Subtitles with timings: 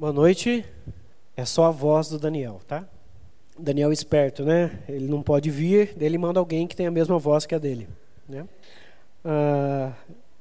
[0.00, 0.64] Boa noite.
[1.36, 2.88] É só a voz do Daniel, tá?
[3.58, 4.82] Daniel esperto, né?
[4.88, 7.86] Ele não pode vir, ele manda alguém que tem a mesma voz que a dele,
[8.26, 8.48] né?
[9.22, 9.92] Ah,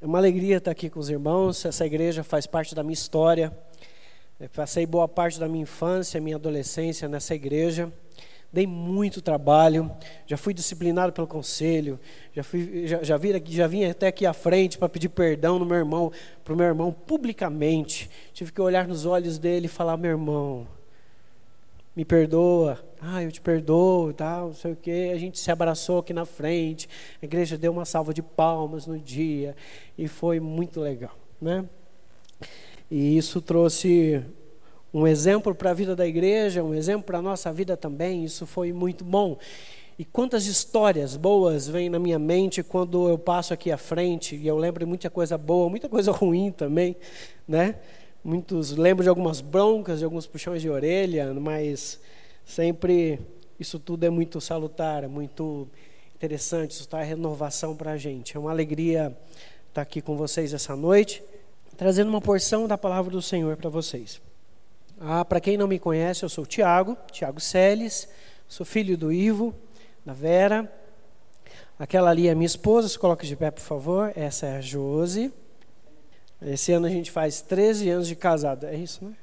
[0.01, 1.65] é uma alegria estar aqui com os irmãos.
[1.65, 3.51] Essa igreja faz parte da minha história.
[4.39, 7.91] Eu passei boa parte da minha infância, minha adolescência nessa igreja.
[8.51, 9.91] Dei muito trabalho,
[10.25, 11.99] já fui disciplinado pelo conselho,
[12.33, 15.65] já, fui, já, já, vim, já vim até aqui à frente para pedir perdão no
[15.65, 16.11] meu irmão,
[16.43, 18.09] para o meu irmão publicamente.
[18.33, 20.67] Tive que olhar nos olhos dele e falar: meu irmão,
[21.95, 25.11] me perdoa, ah, eu te perdoo, tal, não sei o quê.
[25.13, 26.89] A gente se abraçou aqui na frente,
[27.21, 29.55] a igreja deu uma salva de palmas no dia
[29.95, 31.65] e foi muito legal, né?
[32.89, 34.23] E isso trouxe
[34.93, 38.23] um exemplo para a vida da igreja, um exemplo para a nossa vida também.
[38.23, 39.37] Isso foi muito bom.
[39.97, 44.47] E quantas histórias boas vêm na minha mente quando eu passo aqui à frente e
[44.47, 46.95] eu lembro de muita coisa boa, muita coisa ruim também,
[47.47, 47.75] né?
[48.23, 51.99] Muitos lembro de algumas broncas, de alguns puxões de orelha, mas
[52.45, 53.19] sempre
[53.59, 55.67] isso tudo é muito salutar, é muito
[56.15, 58.35] interessante, isso traz renovação para a gente.
[58.37, 59.15] É uma alegria
[59.67, 61.21] estar aqui com vocês essa noite,
[61.77, 64.21] trazendo uma porção da palavra do Senhor para vocês.
[65.01, 68.09] Ah, para quem não me conhece, eu sou o Tiago, Tiago Celes,
[68.49, 69.55] sou filho do Ivo,
[70.05, 70.69] da Vera.
[71.79, 74.11] Aquela ali é minha esposa, se coloca de pé, por favor.
[74.13, 75.31] Essa é a Josi.
[76.41, 79.13] Esse ano a gente faz 13 anos de casado, é isso, né?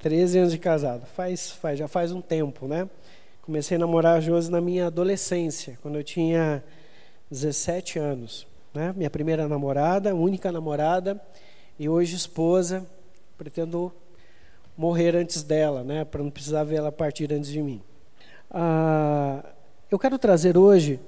[0.00, 1.06] 13 anos de casado.
[1.06, 2.88] Faz, faz, já faz um tempo, né?
[3.42, 6.64] Comecei a namorar a Josi na minha adolescência, quando eu tinha
[7.30, 8.44] 17 anos.
[8.74, 8.92] Né?
[8.96, 11.20] Minha primeira namorada, única namorada,
[11.78, 12.84] e hoje esposa.
[13.38, 13.92] Pretendo
[14.76, 17.82] morrer antes dela, né, para não precisar ver ela partir antes de mim.
[18.50, 19.44] Ah,
[19.90, 21.00] eu quero trazer hoje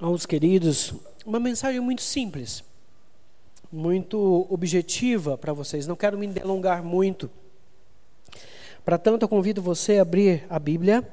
[0.00, 0.94] aos queridos
[1.26, 2.64] uma mensagem muito simples,
[3.70, 5.86] muito objetiva para vocês.
[5.86, 7.30] Não quero me delongar muito.
[8.84, 11.06] Para tanto, eu convido você a abrir a Bíblia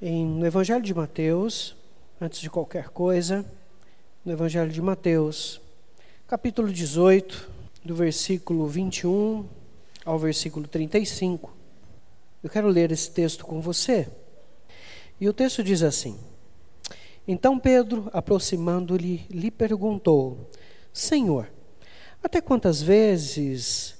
[0.00, 1.76] em, no Evangelho de Mateus,
[2.20, 3.44] antes de qualquer coisa,
[4.24, 5.60] no Evangelho de Mateus,
[6.28, 7.48] capítulo 18,
[7.84, 9.44] do versículo 21
[10.06, 11.52] ao versículo 35.
[12.42, 14.08] Eu quero ler esse texto com você.
[15.20, 16.16] E o texto diz assim:
[17.26, 20.48] Então Pedro, aproximando-lhe, lhe perguntou:
[20.92, 21.50] Senhor,
[22.22, 23.96] até quantas vezes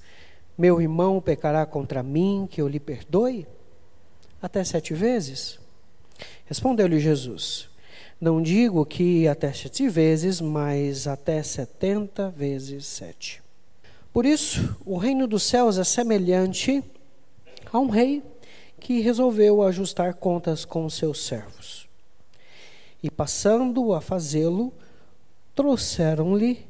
[0.57, 3.47] meu irmão pecará contra mim que eu lhe perdoe?
[4.41, 5.59] Até sete vezes?
[6.45, 7.69] Respondeu-lhe Jesus:
[8.21, 13.46] Não digo que até sete vezes, mas até setenta vezes sete.
[14.17, 16.83] Por isso, o reino dos céus é semelhante
[17.71, 18.23] a um rei
[18.81, 21.87] que resolveu ajustar contas com seus servos.
[23.03, 24.73] E passando a fazê-lo,
[25.55, 26.67] trouxeram-lhe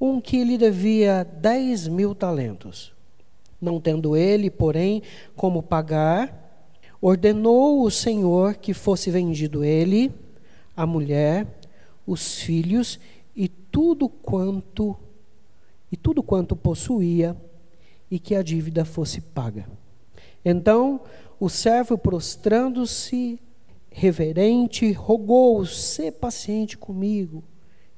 [0.00, 2.92] um que lhe devia dez mil talentos.
[3.60, 5.00] Não tendo ele, porém,
[5.36, 6.66] como pagar,
[7.00, 10.12] ordenou o Senhor que fosse vendido ele,
[10.76, 11.46] a mulher,
[12.04, 12.98] os filhos
[13.36, 15.03] e tudo quanto
[15.94, 17.36] e tudo quanto possuía,
[18.10, 19.64] e que a dívida fosse paga.
[20.44, 21.00] Então
[21.38, 23.40] o servo, prostrando-se,
[23.92, 27.44] reverente, rogou: Sê paciente comigo,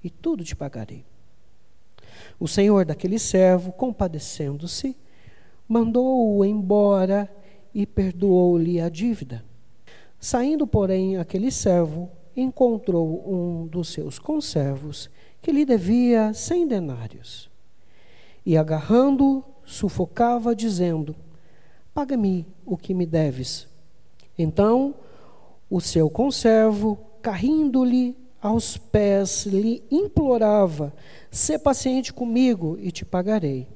[0.05, 1.07] e tudo te pagarei.
[2.39, 4.95] O senhor daquele servo, compadecendo-se,
[5.67, 7.35] mandou-o embora
[7.73, 9.43] e perdoou-lhe a dívida.
[10.21, 15.09] Saindo, porém, aquele servo encontrou um dos seus conservos
[15.41, 17.56] que lhe devia cem denários
[18.47, 21.15] e agarrando, sufocava, dizendo:
[21.93, 23.67] Paga-me o que me deves.
[24.39, 24.95] Então
[25.69, 30.95] o seu conservo, carrindo-lhe aos pés, lhe implorava:
[31.31, 33.67] Sê paciente comigo e te pagarei.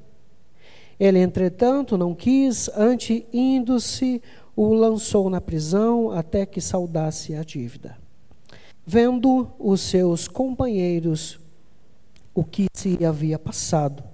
[0.98, 4.22] Ele, entretanto, não quis, ante indo-se,
[4.54, 7.96] o lançou na prisão até que saudasse a dívida.
[8.86, 11.40] Vendo os seus companheiros
[12.34, 14.04] o que se havia passado,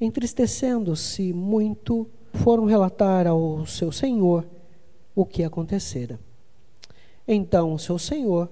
[0.00, 4.46] entristecendo-se muito, foram relatar ao seu senhor
[5.14, 6.18] o que acontecera.
[7.26, 8.50] Então seu senhor,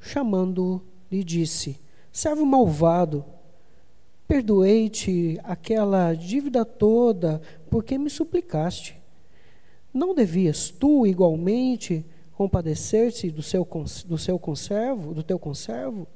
[0.00, 1.80] chamando-o, lhe disse:
[2.12, 3.24] Servo malvado,
[4.26, 7.40] perdoei-te aquela dívida toda,
[7.70, 9.00] porque me suplicaste.
[9.92, 13.66] Não devias tu igualmente compadecer-te do seu,
[14.06, 16.06] do seu conservo, do teu conservo,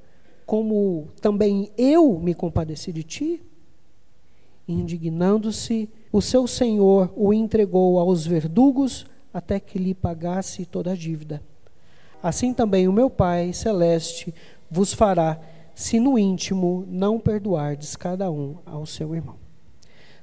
[0.45, 3.43] como também eu me compadeci de ti?
[4.73, 11.43] Indignando-se, o seu senhor o entregou aos verdugos até que lhe pagasse toda a dívida.
[12.23, 14.35] Assim também o meu Pai celeste
[14.71, 15.39] vos fará,
[15.75, 19.37] se no íntimo não perdoardes cada um ao seu irmão.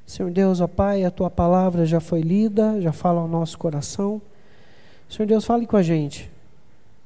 [0.05, 4.21] Senhor Deus, ó Pai, a tua palavra já foi lida, já fala ao nosso coração.
[5.07, 6.31] Senhor Deus, fale com a gente.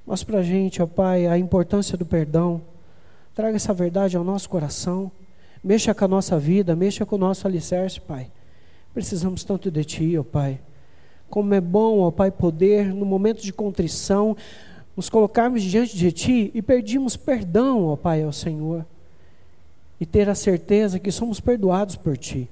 [0.06, 2.62] Mostre para a gente, ó Pai, a importância do perdão.
[3.34, 5.12] Traga essa verdade ao nosso coração.
[5.64, 8.30] Mexa com a nossa vida, mexa com o nosso alicerce, Pai.
[8.94, 10.60] Precisamos tanto de Ti, ó Pai.
[11.30, 14.36] Como é bom, ó Pai, poder, no momento de contrição,
[14.96, 18.86] nos colocarmos diante de Ti e pedimos perdão, ó Pai, ao Senhor.
[20.02, 22.50] E ter a certeza que somos perdoados por Ti.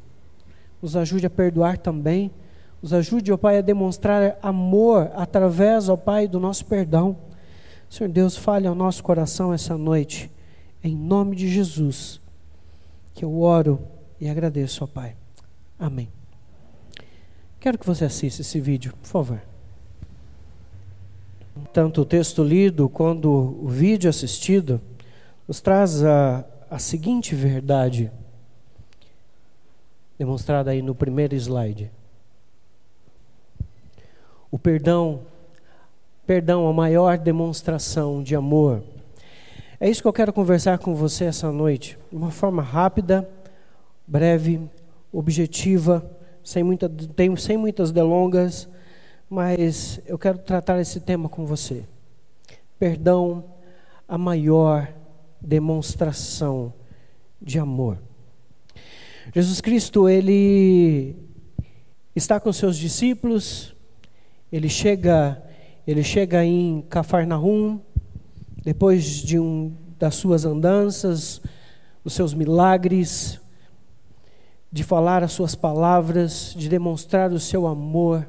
[0.82, 2.32] Nos ajude a perdoar também.
[2.82, 7.18] Nos ajude, ó Pai, a demonstrar amor através, ó Pai, do nosso perdão.
[7.90, 10.32] Senhor Deus, fale ao nosso coração essa noite.
[10.82, 12.21] Em nome de Jesus,
[13.22, 13.80] que eu oro
[14.20, 15.16] e agradeço, ó Pai.
[15.78, 16.10] Amém.
[17.60, 19.42] Quero que você assista esse vídeo, por favor.
[21.72, 24.82] Tanto o texto lido quanto o vídeo assistido
[25.48, 28.12] nos traz a, a seguinte verdade,
[30.18, 31.92] demonstrada aí no primeiro slide.
[34.50, 35.22] O perdão,
[36.26, 38.82] perdão, a maior demonstração de amor.
[39.84, 43.28] É isso que eu quero conversar com você essa noite, de uma forma rápida,
[44.06, 44.62] breve,
[45.12, 46.08] objetiva,
[46.44, 46.88] sem, muita,
[47.40, 48.70] sem muitas delongas,
[49.28, 51.84] mas eu quero tratar esse tema com você.
[52.78, 53.44] Perdão,
[54.08, 54.88] a maior
[55.42, 56.72] demonstração
[57.42, 57.98] de amor.
[59.34, 61.16] Jesus Cristo, ele
[62.16, 63.76] está com seus discípulos,
[64.52, 65.42] ele chega,
[65.88, 67.82] ele chega em Cafarnaum,
[68.62, 71.42] depois de um das suas andanças,
[72.04, 73.40] os seus milagres,
[74.72, 78.28] de falar as suas palavras, de demonstrar o seu amor,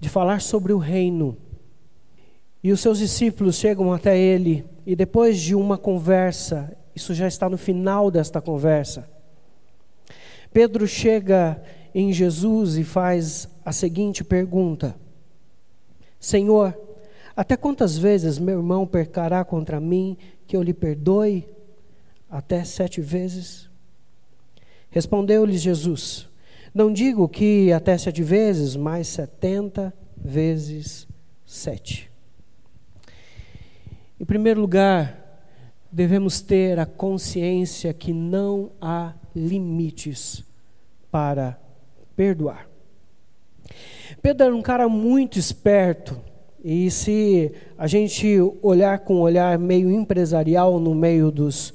[0.00, 1.36] de falar sobre o reino.
[2.62, 7.48] E os seus discípulos chegam até ele, e depois de uma conversa, isso já está
[7.48, 9.08] no final desta conversa,
[10.52, 11.62] Pedro chega
[11.94, 14.94] em Jesus e faz a seguinte pergunta:
[16.20, 16.78] Senhor,
[17.36, 21.48] até quantas vezes meu irmão pecará contra mim que eu lhe perdoe?
[22.30, 23.68] Até sete vezes?
[24.90, 26.28] Respondeu-lhes Jesus:
[26.74, 31.06] Não digo que até sete vezes, mas setenta vezes
[31.46, 32.10] sete.
[34.20, 35.22] Em primeiro lugar,
[35.90, 40.44] devemos ter a consciência que não há limites
[41.10, 41.58] para
[42.16, 42.68] perdoar.
[44.20, 46.18] Pedro era um cara muito esperto,
[46.64, 51.74] e se a gente olhar com um olhar meio empresarial no meio dos,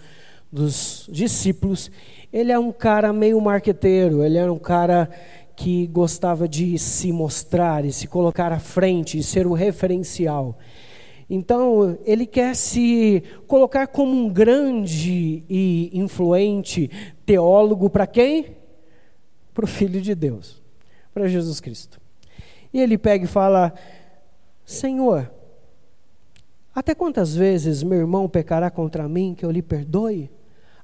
[0.49, 1.91] dos discípulos,
[2.31, 5.09] ele é um cara meio marqueteiro, ele era um cara
[5.57, 10.57] que gostava de se mostrar e se colocar à frente e ser o referencial.
[11.29, 16.89] Então, ele quer se colocar como um grande e influente
[17.25, 18.55] teólogo para quem?
[19.53, 20.61] Para o Filho de Deus,
[21.13, 21.99] para Jesus Cristo.
[22.73, 23.73] E ele pega e fala:
[24.67, 25.31] Senhor,
[26.75, 30.29] até quantas vezes meu irmão pecará contra mim que eu lhe perdoe?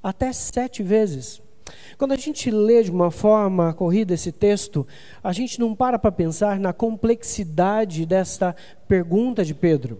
[0.01, 1.41] Até sete vezes.
[1.97, 4.87] Quando a gente lê de uma forma corrida esse texto,
[5.21, 8.55] a gente não para para pensar na complexidade desta
[8.87, 9.99] pergunta de Pedro.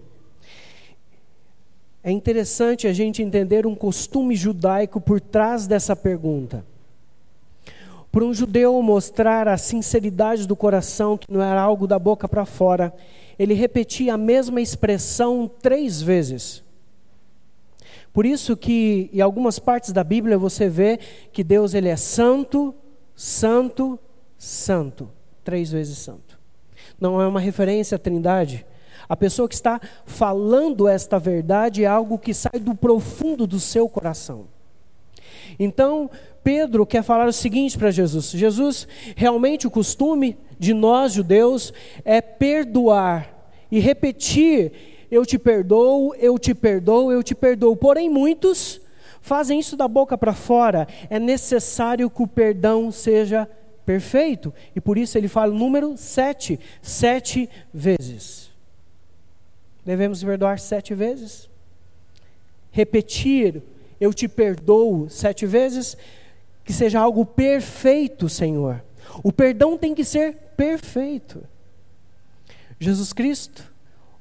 [2.02, 6.64] É interessante a gente entender um costume judaico por trás dessa pergunta.
[8.10, 12.46] Por um judeu mostrar a sinceridade do coração, que não era algo da boca para
[12.46, 12.94] fora,
[13.38, 16.62] ele repetia a mesma expressão três vezes.
[18.12, 20.98] Por isso que em algumas partes da Bíblia você vê
[21.32, 22.74] que Deus ele é santo,
[23.14, 23.98] santo,
[24.38, 25.10] santo,
[25.42, 26.38] três vezes santo.
[27.00, 28.64] Não é uma referência à Trindade.
[29.08, 33.88] A pessoa que está falando esta verdade é algo que sai do profundo do seu
[33.88, 34.46] coração.
[35.58, 36.10] Então,
[36.42, 41.72] Pedro quer falar o seguinte para Jesus: Jesus, realmente o costume de nós judeus
[42.04, 44.72] é perdoar e repetir:
[45.10, 47.76] eu te perdoo, eu te perdoo, eu te perdoo.
[47.76, 48.80] Porém, muitos
[49.20, 50.86] fazem isso da boca para fora.
[51.08, 53.48] É necessário que o perdão seja
[53.86, 54.52] perfeito.
[54.74, 58.50] E por isso ele fala o número sete: sete vezes.
[59.84, 61.48] Devemos perdoar sete vezes?
[62.70, 63.62] Repetir:
[64.04, 65.96] eu te perdoo sete vezes?
[66.64, 68.82] que seja algo perfeito, Senhor.
[69.22, 71.44] O perdão tem que ser perfeito.
[72.80, 73.72] Jesus Cristo,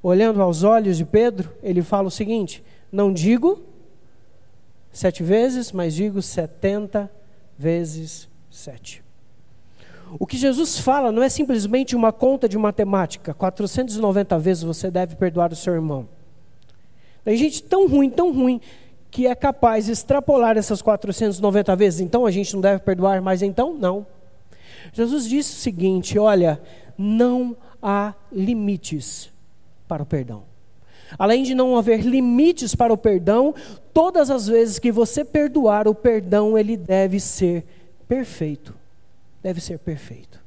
[0.01, 3.63] olhando aos olhos de Pedro, ele fala o seguinte: Não digo
[4.91, 7.09] sete vezes, mas digo setenta
[7.57, 9.01] vezes sete.
[10.19, 15.15] O que Jesus fala não é simplesmente uma conta de matemática, 490 vezes você deve
[15.15, 16.07] perdoar o seu irmão.
[17.23, 18.61] Tem gente tão ruim, tão ruim,
[19.13, 23.43] que é capaz de extrapolar essas 490 vezes, então a gente não deve perdoar mais
[23.43, 23.72] então?
[23.72, 24.08] Não.
[24.91, 26.60] Jesus disse o seguinte: olha,
[26.98, 29.29] não há limites
[29.88, 30.41] para o perdão.
[31.15, 33.53] Além de não haver limites para o perdão,
[33.93, 37.63] todas as vezes que você perdoar, o perdão ele deve ser
[38.08, 38.74] perfeito.
[39.43, 40.41] Deve ser perfeito.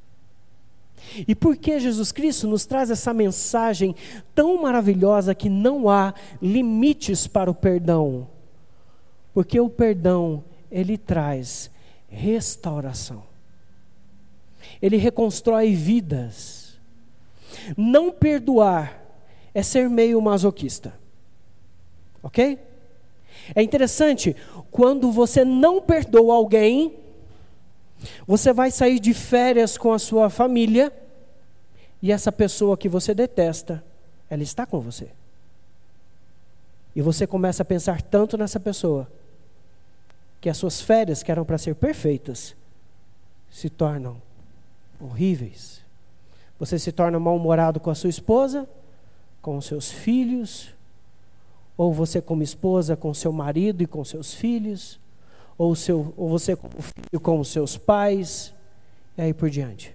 [1.28, 3.94] E por que Jesus Cristo nos traz essa mensagem
[4.35, 8.26] tão maravilhosa que não há limites para o perdão?
[9.36, 11.70] Porque o perdão, ele traz
[12.08, 13.22] restauração.
[14.80, 16.78] Ele reconstrói vidas.
[17.76, 18.98] Não perdoar
[19.52, 20.94] é ser meio masoquista.
[22.22, 22.58] Ok?
[23.54, 24.34] É interessante,
[24.70, 26.94] quando você não perdoa alguém,
[28.26, 30.90] você vai sair de férias com a sua família
[32.00, 33.84] e essa pessoa que você detesta,
[34.30, 35.10] ela está com você.
[36.94, 39.06] E você começa a pensar tanto nessa pessoa
[40.40, 42.54] que as suas férias, que eram para ser perfeitas,
[43.50, 44.20] se tornam
[45.00, 45.80] horríveis.
[46.58, 48.68] Você se torna mal-humorado com a sua esposa,
[49.42, 50.74] com os seus filhos,
[51.76, 54.98] ou você como esposa com seu marido e com seus filhos,
[55.58, 58.52] ou, seu, ou você como filho com os seus pais,
[59.16, 59.94] e aí por diante.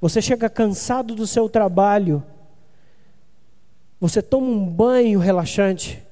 [0.00, 2.22] Você chega cansado do seu trabalho,
[3.98, 6.05] você toma um banho relaxante,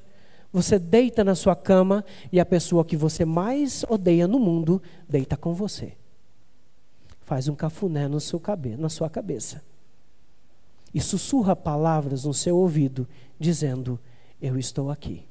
[0.55, 5.37] você deita na sua cama e a pessoa que você mais odeia no mundo deita
[5.37, 5.95] com você.
[7.23, 9.65] Faz um cafuné no seu cabe na sua cabeça.
[10.95, 13.99] E sussurra palavras no seu ouvido, dizendo:
[14.41, 15.27] Eu estou aqui.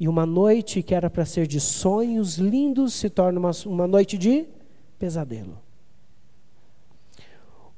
[0.00, 4.16] E uma noite que era para ser de sonhos lindos se torna uma, uma noite
[4.16, 4.46] de
[4.98, 5.58] pesadelo.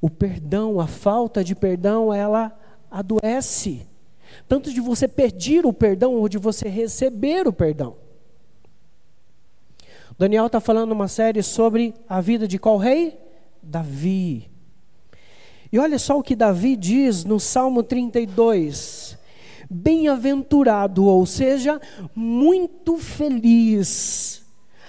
[0.01, 2.57] O perdão, a falta de perdão, ela
[2.89, 3.89] adoece.
[4.49, 7.97] Tanto de você pedir o perdão ou de você receber o perdão.
[10.19, 13.19] Daniel está falando uma série sobre a vida de qual rei?
[13.63, 14.51] Davi.
[15.71, 19.19] E olha só o que Davi diz no Salmo 32
[19.71, 21.81] bem-aventurado, ou seja,
[22.15, 24.45] muito feliz.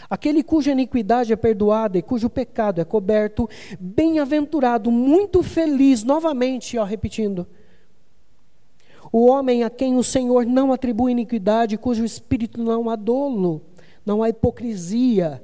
[0.09, 3.49] Aquele cuja iniquidade é perdoada e cujo pecado é coberto,
[3.79, 7.45] bem-aventurado, muito feliz, novamente, ó, repetindo.
[9.17, 13.63] O homem a quem o Senhor não atribui iniquidade, cujo espírito não há dolo,
[14.05, 15.41] não há hipocrisia.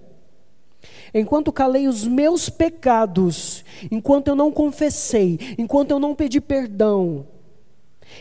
[1.12, 7.26] Enquanto calei os meus pecados, enquanto eu não confessei, enquanto eu não pedi perdão,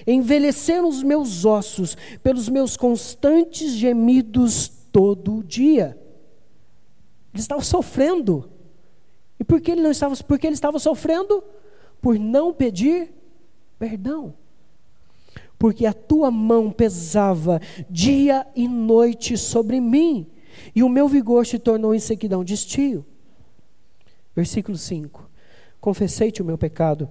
[0.06, 5.98] envelheceram os meus ossos pelos meus constantes gemidos todo dia.
[7.34, 8.48] Ele estava sofrendo.
[9.38, 10.14] E por que ele não estava?
[10.14, 11.44] Ele estava sofrendo
[12.00, 13.12] por não pedir
[13.78, 14.32] perdão.
[15.62, 20.26] Porque a tua mão pesava dia e noite sobre mim,
[20.74, 23.06] e o meu vigor se tornou em sequidão de estio.
[24.34, 25.30] Versículo 5:
[25.80, 27.08] Confessei-te o meu pecado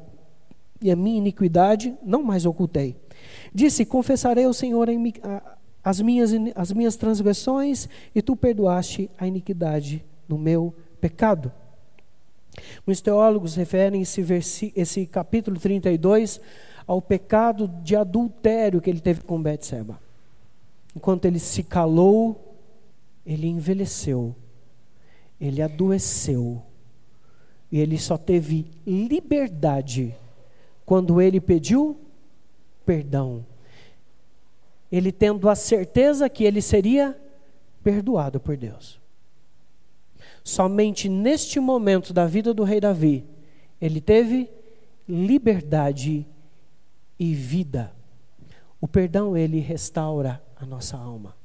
[0.81, 2.97] e a minha iniquidade não mais ocultei.
[3.55, 4.89] Disse: Confessarei ao Senhor
[5.81, 11.53] as minhas, as minhas transgressões, e tu perdoaste a iniquidade do meu pecado.
[12.85, 16.41] Os teólogos referem esse, esse capítulo 32
[16.85, 19.99] ao pecado de adultério que ele teve com Betseba.
[20.95, 22.57] Enquanto ele se calou,
[23.25, 24.35] ele envelheceu,
[25.39, 26.61] ele adoeceu,
[27.71, 30.13] e ele só teve liberdade
[30.85, 31.97] quando ele pediu
[32.85, 33.45] perdão.
[34.91, 37.17] Ele tendo a certeza que ele seria
[37.81, 38.99] perdoado por Deus.
[40.43, 43.23] Somente neste momento da vida do rei Davi,
[43.79, 44.49] ele teve
[45.07, 46.25] liberdade
[47.23, 47.93] e vida.
[48.81, 51.35] O perdão, ele restaura a nossa alma.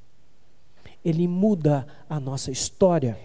[1.04, 3.18] Ele muda a nossa história.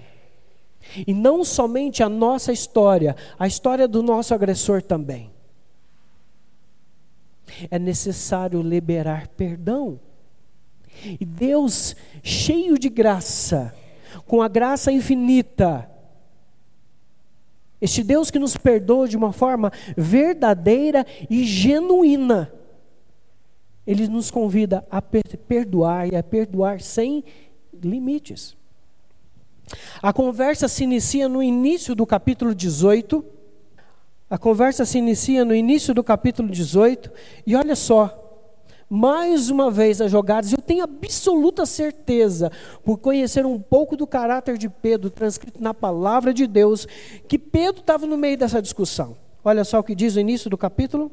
[1.08, 5.32] E não somente a nossa história, a história do nosso agressor também
[7.70, 10.00] é necessário liberar perdão.
[11.20, 13.74] E Deus, cheio de graça,
[14.26, 15.91] com a graça infinita,
[17.82, 22.54] este Deus que nos perdoa de uma forma verdadeira e genuína,
[23.86, 27.24] Ele nos convida a perdoar e a perdoar sem
[27.74, 28.56] limites.
[30.02, 33.26] A conversa se inicia no início do capítulo 18
[34.32, 37.12] a conversa se inicia no início do capítulo 18,
[37.46, 38.21] e olha só,
[38.94, 42.52] mais uma vez as jogadas, eu tenho absoluta certeza,
[42.84, 46.86] por conhecer um pouco do caráter de Pedro, transcrito na palavra de Deus,
[47.26, 49.16] que Pedro estava no meio dessa discussão.
[49.46, 51.10] Olha só o que diz o início do capítulo.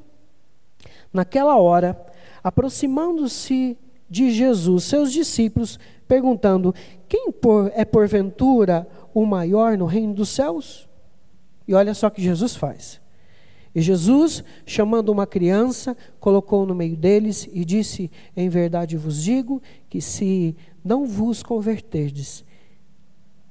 [1.12, 1.96] Naquela hora,
[2.42, 3.78] aproximando-se
[4.10, 6.74] de Jesus seus discípulos, perguntando:
[7.08, 10.88] Quem por, é porventura o maior no reino dos céus?
[11.66, 13.00] E olha só o que Jesus faz.
[13.74, 19.62] E Jesus, chamando uma criança, colocou no meio deles e disse: Em verdade vos digo
[19.88, 22.44] que se não vos converterdes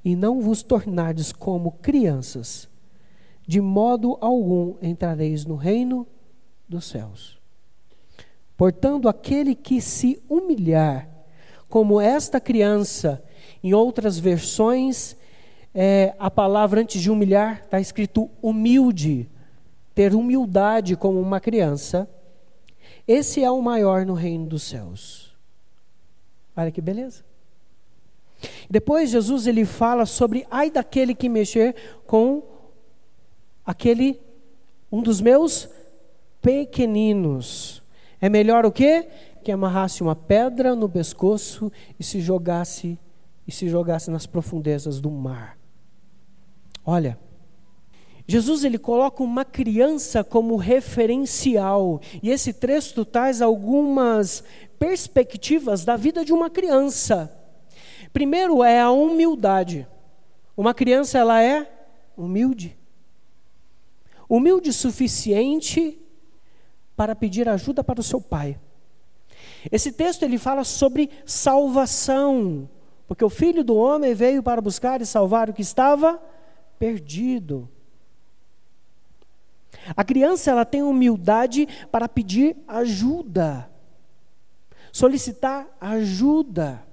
[0.04, 2.70] e não vos tornardes como crianças,
[3.46, 6.08] de modo algum entrareis no reino
[6.68, 7.40] dos céus.
[8.56, 11.08] Portanto, aquele que se humilhar,
[11.70, 13.24] como esta criança,
[13.64, 15.16] em outras versões,
[15.74, 19.30] é, a palavra antes de humilhar está escrito humilde,
[19.98, 22.08] ter humildade como uma criança,
[23.08, 25.36] esse é o maior no reino dos céus.
[26.56, 27.26] Olha que beleza.
[28.70, 31.76] Depois Jesus ele fala sobre ai daquele que mexer
[32.06, 32.44] com
[33.66, 34.22] aquele
[34.92, 35.68] um dos meus
[36.44, 37.82] pequeninos.
[38.22, 39.08] É melhor o quê?
[39.44, 43.00] Que amarrasse uma pedra no pescoço e se jogasse
[43.48, 45.58] e se jogasse nas profundezas do mar.
[46.86, 47.18] Olha,
[48.28, 54.44] Jesus ele coloca uma criança como referencial, e esse texto traz algumas
[54.78, 57.34] perspectivas da vida de uma criança.
[58.12, 59.88] Primeiro é a humildade.
[60.58, 61.72] Uma criança ela é
[62.18, 62.78] humilde.
[64.28, 65.98] Humilde suficiente
[66.98, 68.60] para pedir ajuda para o seu pai.
[69.72, 72.68] Esse texto ele fala sobre salvação,
[73.08, 76.22] porque o filho do homem veio para buscar e salvar o que estava
[76.78, 77.70] perdido.
[79.96, 83.70] A criança ela tem humildade para pedir ajuda,
[84.92, 86.84] solicitar ajuda.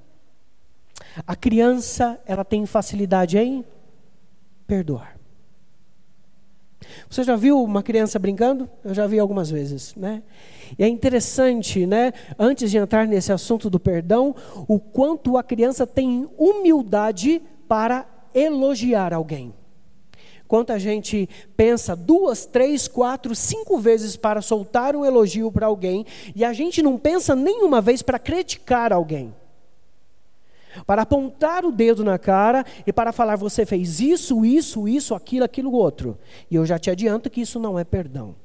[1.27, 3.65] A criança ela tem facilidade em
[4.67, 5.15] perdoar.
[7.09, 8.69] Você já viu uma criança brincando?
[8.85, 10.23] Eu já vi algumas vezes, né?
[10.79, 12.13] E é interessante, né?
[12.39, 14.35] Antes de entrar nesse assunto do perdão,
[14.69, 19.55] o quanto a criança tem humildade para elogiar alguém.
[20.55, 26.45] Quanta gente pensa duas, três, quatro, cinco vezes para soltar um elogio para alguém e
[26.45, 29.35] a gente não pensa nenhuma vez para criticar alguém
[30.87, 35.45] para apontar o dedo na cara e para falar você fez isso, isso, isso, aquilo,
[35.45, 36.17] aquilo outro.
[36.49, 38.37] E eu já te adianto que isso não é perdão.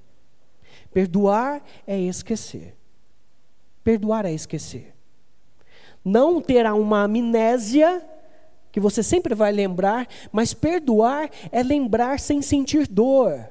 [0.91, 2.76] Perdoar é esquecer.
[3.84, 4.95] Perdoar é esquecer.
[6.04, 8.04] Não terá uma amnésia
[8.71, 13.49] que você sempre vai lembrar, mas perdoar é lembrar sem sentir dor.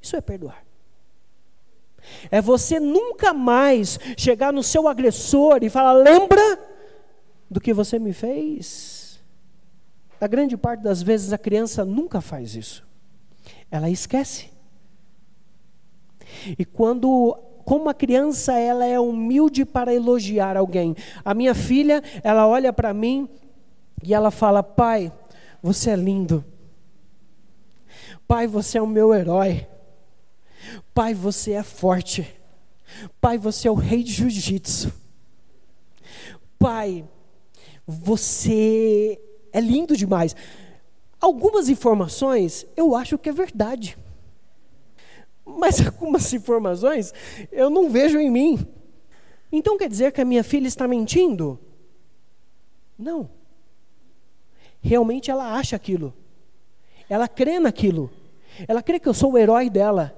[0.00, 0.64] Isso é perdoar.
[2.30, 6.58] É você nunca mais chegar no seu agressor e falar: lembra
[7.50, 9.20] do que você me fez.
[10.20, 12.86] A grande parte das vezes a criança nunca faz isso.
[13.70, 14.50] Ela esquece.
[16.58, 20.96] E quando como a criança ela é humilde para elogiar alguém.
[21.22, 23.28] A minha filha, ela olha para mim
[24.02, 25.12] e ela fala: "Pai,
[25.62, 26.44] você é lindo.
[28.26, 29.66] Pai, você é o meu herói.
[30.94, 32.26] Pai, você é forte.
[33.20, 34.92] Pai, você é o rei de jiu-jitsu.
[36.58, 37.04] Pai,
[37.86, 39.20] você
[39.52, 40.34] é lindo demais.
[41.20, 43.98] Algumas informações eu acho que é verdade.
[45.44, 47.12] Mas algumas informações
[47.50, 48.66] eu não vejo em mim.
[49.50, 51.58] Então quer dizer que a minha filha está mentindo?
[52.98, 53.37] Não.
[54.80, 56.14] Realmente ela acha aquilo.
[57.08, 58.10] Ela crê naquilo.
[58.66, 60.14] Ela crê que eu sou o herói dela.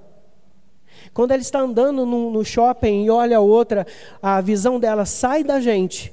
[1.15, 3.87] Quando ela está andando no, no shopping e olha a outra,
[4.21, 6.13] a visão dela sai da gente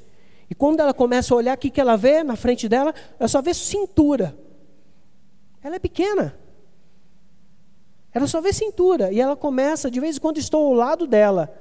[0.50, 2.94] e quando ela começa a olhar, o que, que ela vê na frente dela?
[3.20, 4.38] Ela só vê cintura.
[5.62, 6.38] Ela é pequena.
[8.14, 9.12] Ela só vê cintura.
[9.12, 11.54] E ela começa, de vez em quando estou ao lado dela.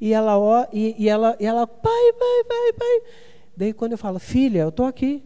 [0.00, 3.02] E ela, e, e ela, e ela, pai, pai, pai, pai.
[3.56, 5.22] Daí quando eu falo, filha, eu estou aqui.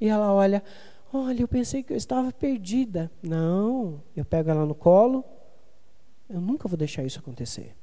[0.00, 0.62] E ela olha,
[1.12, 3.10] olha, eu pensei que eu estava perdida.
[3.22, 5.24] Não, eu pego ela no colo.
[6.28, 7.74] Eu nunca vou deixar isso acontecer.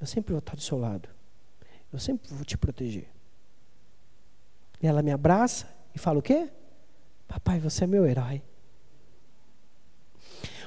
[0.00, 1.08] Eu sempre vou estar do seu lado.
[1.92, 3.08] Eu sempre vou te proteger.
[4.82, 6.48] E ela me abraça e fala o quê?
[7.28, 8.42] Papai, você é meu herói.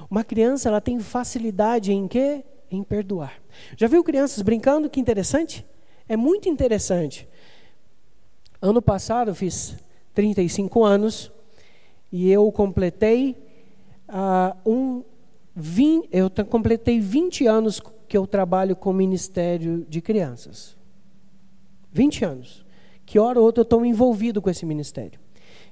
[0.10, 2.44] Uma criança, ela tem facilidade em quê?
[2.70, 3.42] Em perdoar.
[3.76, 4.90] Já viu crianças brincando?
[4.90, 5.66] Que interessante.
[6.08, 7.28] É muito interessante.
[8.62, 9.76] Ano passado eu fiz
[10.16, 11.32] 35 anos
[12.12, 13.36] e eu completei
[14.10, 15.04] uh, um
[15.56, 20.78] 20, eu completei 20 anos que eu trabalho com o Ministério de Crianças.
[21.92, 22.66] 20 anos.
[23.06, 25.20] Que hora ou outra eu estou envolvido com esse ministério.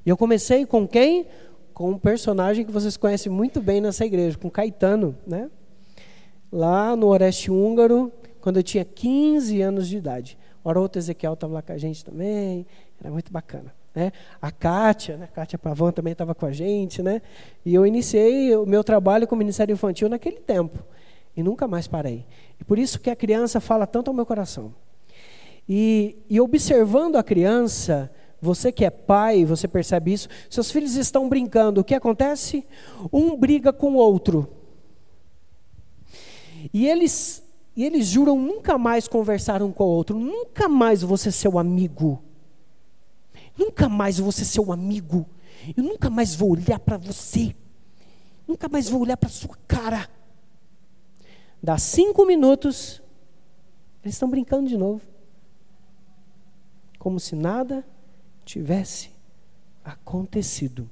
[0.06, 1.26] E eu comecei com quem?
[1.74, 5.50] Com um personagem que vocês conhecem muito bem nessa igreja, com Caetano, né?
[6.52, 10.38] Lá no Oeste Húngaro, quando eu tinha 15 anos de idade.
[10.64, 12.66] Hora outra Ezequiel estava lá com a gente também,
[13.00, 13.74] era muito bacana.
[13.96, 14.12] Né?
[14.42, 15.28] A Kátia, né?
[15.34, 17.22] Kátia Pavão também estava com a gente, né?
[17.66, 20.80] E eu iniciei o meu trabalho com o Ministério Infantil naquele tempo
[21.36, 22.26] e nunca mais parei.
[22.60, 24.74] E por isso que a criança fala tanto ao meu coração.
[25.68, 30.28] E, e observando a criança, você que é pai, você percebe isso.
[30.50, 32.66] Seus filhos estão brincando, o que acontece?
[33.12, 34.48] Um briga com o outro.
[36.74, 37.44] E eles,
[37.76, 41.58] e eles juram nunca mais conversar um com o outro, nunca mais você ser seu
[41.58, 42.22] amigo.
[43.58, 45.26] Nunca mais vou ser seu amigo.
[45.76, 47.56] Eu nunca mais vou olhar para você.
[48.48, 50.10] Nunca mais vou olhar para sua cara.
[51.62, 53.02] Dá cinco minutos,
[54.04, 55.02] eles estão brincando de novo.
[57.00, 57.86] Como se nada
[58.44, 59.12] tivesse
[59.84, 60.90] acontecido.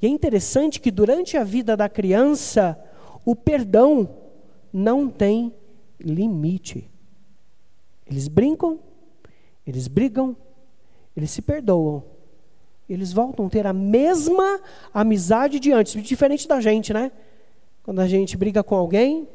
[0.00, 2.78] E é interessante que durante a vida da criança,
[3.24, 4.08] o perdão
[4.72, 5.54] não tem
[5.98, 6.90] limite.
[8.06, 8.80] Eles brincam,
[9.66, 10.36] eles brigam,
[11.16, 12.02] eles se perdoam.
[12.88, 14.60] Eles voltam a ter a mesma
[14.92, 17.12] amizade de antes, diferente da gente, né?
[17.82, 19.28] Quando a gente briga com alguém,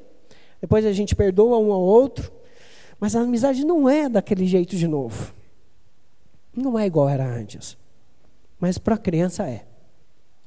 [0.62, 2.32] depois a gente perdoa um ao outro,
[3.00, 5.34] mas a amizade não é daquele jeito de novo.
[6.56, 7.78] Não é igual era antes.
[8.60, 9.66] Mas para a criança é.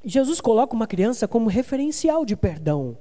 [0.05, 2.97] Jesus coloca uma criança como referencial de perdão.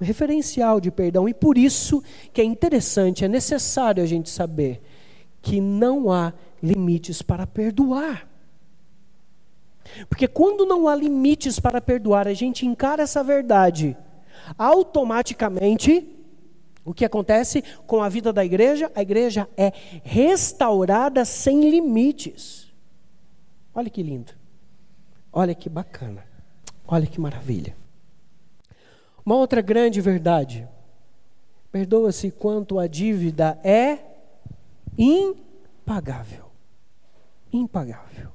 [0.00, 1.28] Um referencial de perdão.
[1.28, 4.82] E por isso que é interessante, é necessário a gente saber
[5.40, 8.28] que não há limites para perdoar.
[10.08, 13.96] Porque quando não há limites para perdoar, a gente encara essa verdade,
[14.56, 16.06] automaticamente,
[16.84, 18.90] o que acontece com a vida da igreja?
[18.94, 19.72] A igreja é
[20.02, 22.72] restaurada sem limites.
[23.74, 24.32] Olha que lindo.
[25.32, 26.24] Olha que bacana.
[26.86, 27.76] Olha que maravilha.
[29.24, 30.68] Uma outra grande verdade.
[31.70, 33.98] Perdoa-se quanto a dívida é
[34.98, 36.51] impagável
[37.52, 38.30] impagável.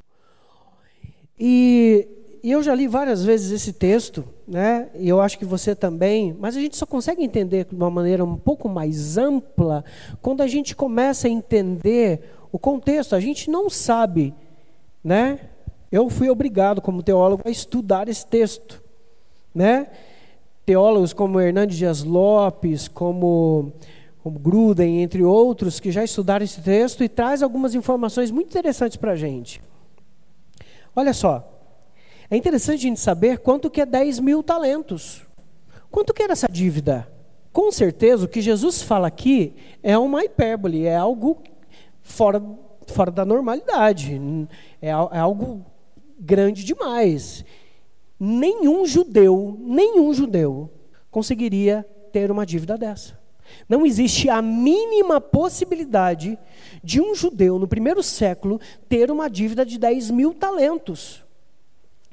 [1.39, 2.08] E,
[2.43, 4.89] e eu já li várias vezes esse texto, né?
[4.95, 8.23] E eu acho que você também, mas a gente só consegue entender de uma maneira
[8.23, 9.84] um pouco mais ampla
[10.21, 13.15] quando a gente começa a entender o contexto.
[13.15, 14.34] A gente não sabe,
[15.03, 15.39] né?
[15.91, 18.84] Eu fui obrigado como teólogo a estudar esse texto,
[19.53, 19.88] né?
[20.65, 23.71] Teólogos como Hernandes Dias Lopes, como
[24.28, 28.98] como Gruden, entre outros, que já estudaram esse texto e traz algumas informações muito interessantes
[28.98, 29.62] para a gente.
[30.94, 31.50] Olha só,
[32.30, 35.26] é interessante a gente saber quanto que é 10 mil talentos.
[35.90, 37.10] Quanto que era essa dívida?
[37.54, 41.42] Com certeza, o que Jesus fala aqui é uma hipérbole, é algo
[42.02, 42.44] fora,
[42.86, 44.20] fora da normalidade,
[44.82, 45.66] é, é algo
[46.20, 47.46] grande demais.
[48.20, 50.70] Nenhum judeu, nenhum judeu
[51.10, 53.16] conseguiria ter uma dívida dessa.
[53.68, 56.38] Não existe a mínima possibilidade
[56.84, 61.24] de um judeu no primeiro século ter uma dívida de 10 mil talentos.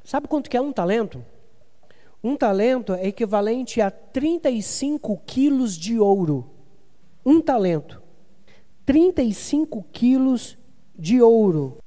[0.04, 1.24] Sabe quanto que é um talento?
[2.22, 6.50] Um talento é equivalente a 35 quilos de ouro.
[7.24, 8.02] Um talento.
[8.86, 10.56] 35 quilos
[10.98, 11.78] de ouro.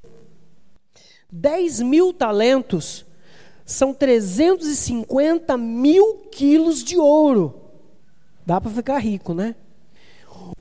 [1.32, 3.06] 10 mil talentos
[3.66, 7.67] são 350 mil quilos de ouro.
[8.48, 9.56] Dá para ficar rico, né?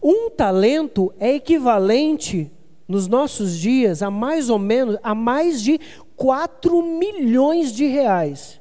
[0.03, 2.51] Um talento é equivalente
[2.89, 5.79] nos nossos dias a mais ou menos a mais de
[6.17, 8.61] 4 milhões de reais.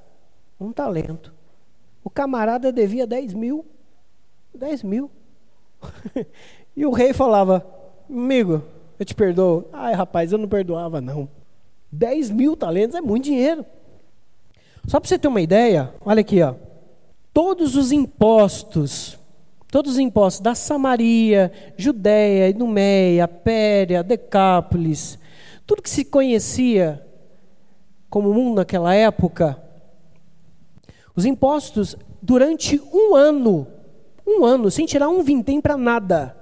[0.62, 1.34] Um talento.
[2.04, 3.66] O camarada devia 10 mil.
[4.54, 5.10] 10 mil.
[6.78, 7.66] e o rei falava:
[8.08, 8.62] Amigo,
[9.00, 9.68] eu te perdoo.
[9.74, 11.28] Ai, rapaz, eu não perdoava, não.
[11.92, 13.66] 10 mil talentos é muito dinheiro.
[14.86, 16.54] Só para você ter uma ideia, olha aqui, ó
[17.36, 19.20] todos os impostos,
[19.68, 25.20] todos os impostos da Samaria, Judéia, Idumeia, Péria, Decápolis,
[25.66, 27.06] tudo que se conhecia
[28.10, 29.62] como mundo naquela época,
[31.14, 33.68] os impostos durante um ano,
[34.26, 36.38] um ano, sem tirar um vintém para nada,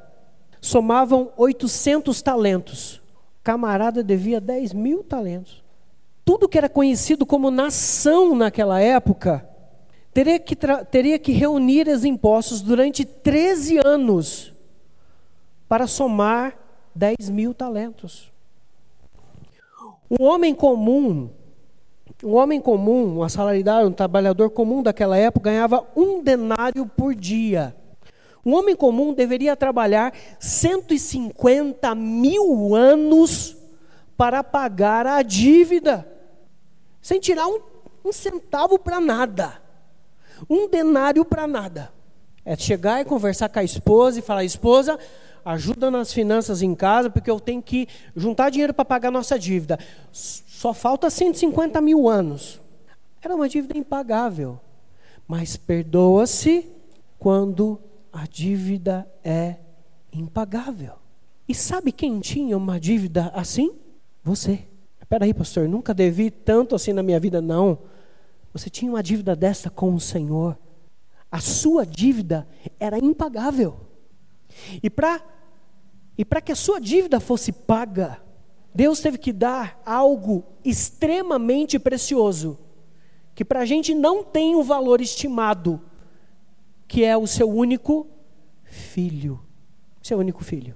[0.61, 3.01] somavam 800 talentos.
[3.43, 5.63] Camarada devia 10 mil talentos.
[6.23, 9.52] Tudo que era conhecido como nação naquela época,
[10.13, 10.55] teria que,
[10.91, 14.53] teria que reunir os impostos durante 13 anos
[15.67, 16.55] para somar
[16.93, 18.31] 10 mil talentos.
[20.09, 21.29] Um homem comum,
[22.23, 27.75] um homem comum, um assalariado, um trabalhador comum daquela época, ganhava um denário por dia.
[28.45, 33.55] Um homem comum deveria trabalhar 150 mil anos
[34.15, 36.07] para pagar a dívida,
[37.01, 37.59] sem tirar um,
[38.05, 39.62] um centavo para nada.
[40.49, 41.91] Um denário para nada.
[42.45, 44.99] É chegar e conversar com a esposa e falar: esposa,
[45.45, 49.79] ajuda nas finanças em casa, porque eu tenho que juntar dinheiro para pagar nossa dívida.
[50.11, 52.61] Só falta 150 mil anos.
[53.21, 54.59] Era uma dívida impagável.
[55.27, 56.69] Mas perdoa-se
[57.17, 57.79] quando
[58.11, 59.55] a dívida é
[60.11, 60.93] impagável.
[61.47, 63.73] E sabe quem tinha uma dívida assim?
[64.23, 64.67] Você.
[65.01, 67.77] Espera aí, pastor, nunca devi tanto assim na minha vida, não.
[68.53, 70.57] Você tinha uma dívida dessa com o Senhor.
[71.31, 72.47] A sua dívida
[72.79, 73.79] era impagável.
[74.81, 75.21] E para
[76.15, 78.21] e para que a sua dívida fosse paga,
[78.73, 82.59] Deus teve que dar algo extremamente precioso,
[83.33, 85.81] que para a gente não tem o valor estimado,
[86.87, 88.07] que é o seu único
[88.63, 89.39] filho.
[90.03, 90.75] Seu único filho.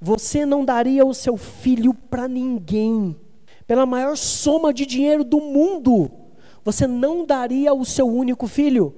[0.00, 3.16] Você não daria o seu filho para ninguém,
[3.66, 6.10] pela maior soma de dinheiro do mundo.
[6.70, 8.94] Você não daria o seu único filho,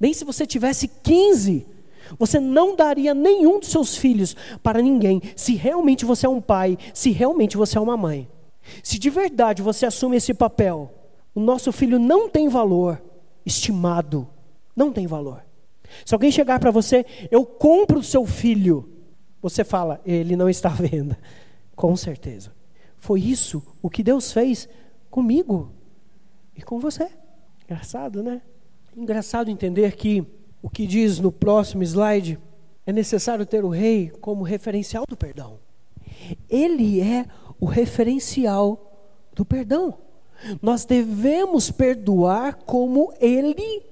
[0.00, 1.66] nem se você tivesse 15.
[2.18, 6.78] Você não daria nenhum dos seus filhos para ninguém, se realmente você é um pai,
[6.94, 8.26] se realmente você é uma mãe.
[8.82, 10.90] Se de verdade você assume esse papel,
[11.34, 13.02] o nosso filho não tem valor
[13.44, 14.26] estimado,
[14.74, 15.44] não tem valor.
[16.06, 18.88] Se alguém chegar para você, eu compro o seu filho,
[19.42, 21.18] você fala, ele não está à venda.
[21.76, 22.54] Com certeza.
[22.96, 24.66] Foi isso o que Deus fez
[25.10, 25.72] comigo
[26.56, 27.08] e com você.
[27.64, 28.42] Engraçado, né?
[28.96, 30.24] Engraçado entender que
[30.62, 32.38] o que diz no próximo slide
[32.86, 35.58] é necessário ter o rei como referencial do perdão.
[36.48, 37.26] Ele é
[37.58, 38.92] o referencial
[39.34, 39.98] do perdão.
[40.60, 43.82] Nós devemos perdoar como ele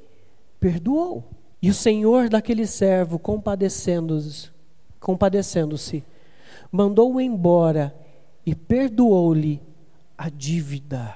[0.59, 1.25] perdoou.
[1.63, 4.51] E o Senhor daquele servo, compadecendo-se,
[4.99, 6.03] compadecendo-se,
[6.73, 7.95] mandou-o embora
[8.45, 9.61] e perdoou-lhe
[10.17, 11.15] a dívida.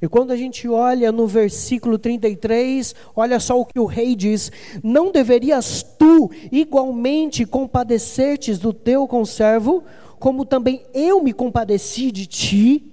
[0.00, 4.52] E quando a gente olha no versículo 33, olha só o que o rei diz:
[4.82, 9.82] Não deverias tu igualmente compadecer-te do teu conservo,
[10.18, 12.92] como também eu me compadeci de ti?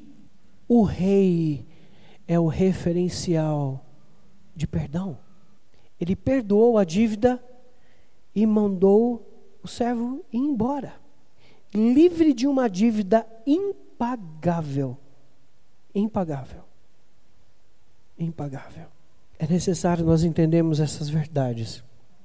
[0.68, 1.66] O rei
[2.28, 3.86] é o referencial
[4.56, 5.18] de perdão.
[6.00, 7.44] Ele perdoou a dívida
[8.36, 9.30] e mandou
[9.64, 10.94] o servo ir embora,
[11.74, 14.98] livre de uma dívida impagável.
[15.96, 16.63] Impagável.
[18.18, 18.86] Impagável.
[19.40, 21.84] É necessário nós entendermos essas verdades.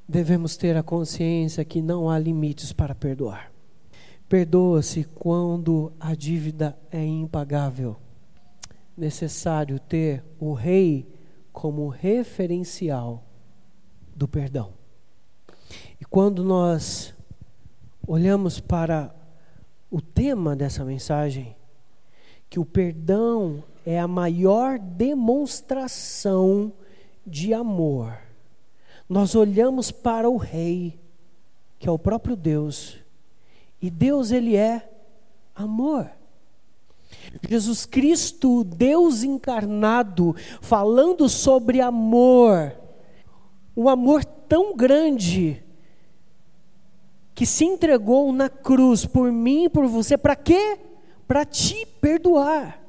[0.09, 3.51] Devemos ter a consciência que não há limites para perdoar.
[4.29, 7.97] Perdoa-se quando a dívida é impagável.
[8.97, 11.09] Necessário ter o rei
[11.53, 13.25] como referencial
[14.15, 14.73] do perdão.
[16.01, 17.15] E quando nós
[18.07, 19.15] olhamos para
[19.91, 21.57] o tema dessa mensagem,
[22.49, 26.73] que o perdão é a maior demonstração
[27.27, 28.19] de amor.
[29.09, 30.99] Nós olhamos para o Rei,
[31.79, 32.99] que é o próprio Deus,
[33.81, 34.89] e Deus, Ele é
[35.55, 36.11] amor.
[37.49, 42.75] Jesus Cristo, Deus encarnado, falando sobre amor,
[43.77, 45.63] um amor tão grande
[47.35, 50.79] que se entregou na cruz por mim e por você, para quê?
[51.29, 52.83] Para te perdoar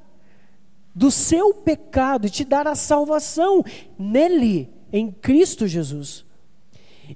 [0.95, 3.63] do seu pecado e te dar a salvação
[3.97, 6.25] nele, em Cristo Jesus.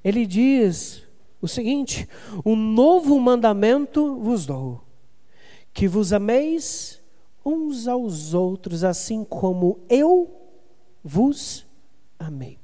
[0.04, 1.04] Ele diz
[1.42, 2.08] o seguinte:
[2.46, 4.84] Um novo mandamento vos dou,
[5.74, 7.02] que vos ameis
[7.46, 10.32] uns aos outros, assim como eu
[11.04, 11.66] vos
[12.18, 12.60] amei.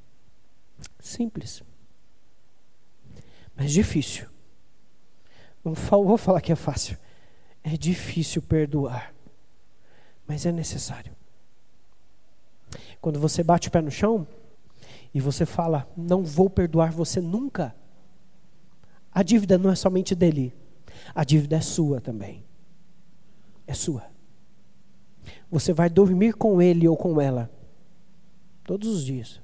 [1.00, 1.64] Simples.
[3.56, 4.28] Mas difícil.
[5.64, 6.98] Vou falar que é fácil.
[7.72, 9.14] É difícil perdoar.
[10.28, 11.14] Mas é necessário.
[13.02, 14.28] Quando você bate o pé no chão
[15.14, 17.76] e você fala, não vou perdoar você nunca,
[19.12, 20.54] a dívida não é somente dele,
[21.14, 22.44] a dívida é sua também.
[23.66, 24.06] É sua.
[25.50, 27.50] Você vai dormir com ele ou com ela
[28.64, 29.42] todos os dias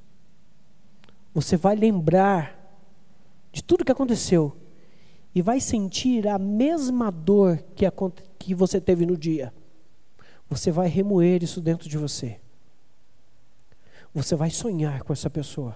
[1.35, 2.57] você vai lembrar
[3.51, 4.55] de tudo que aconteceu
[5.35, 7.85] e vai sentir a mesma dor que,
[8.39, 9.53] que você teve no dia.
[10.49, 12.39] Você vai remoer isso dentro de você.
[14.13, 15.75] Você vai sonhar com essa pessoa.